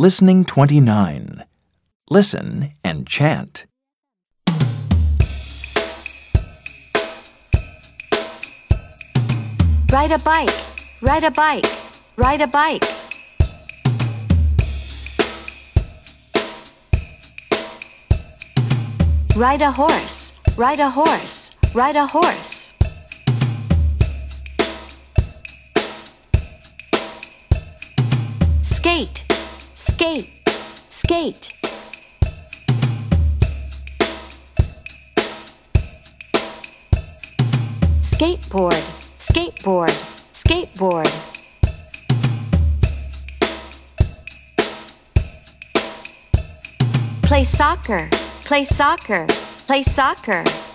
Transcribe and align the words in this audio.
Listening 0.00 0.46
29. 0.46 1.44
Listen 2.08 2.72
and 2.82 3.06
chant. 3.06 3.66
Ride 9.92 10.12
a 10.12 10.18
bike, 10.20 10.48
ride 11.02 11.24
a 11.24 11.30
bike, 11.30 11.66
ride 12.16 12.40
a 12.40 12.46
bike. 12.46 12.82
Ride 19.36 19.60
a 19.60 19.70
horse, 19.70 20.32
ride 20.56 20.80
a 20.80 20.88
horse, 20.88 21.50
ride 21.74 21.96
a 21.96 22.06
horse. 22.06 22.72
Skate, 28.62 29.29
skate, 30.00 30.30
skate. 30.88 31.50
Skateboard, 38.00 38.84
skateboard, 39.18 39.94
skateboard. 40.32 41.10
Play 47.22 47.44
soccer, 47.44 48.08
play 48.44 48.64
soccer, 48.64 49.26
play 49.66 49.82
soccer. 49.82 50.69